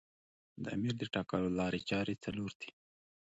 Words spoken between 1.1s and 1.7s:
ټاکلو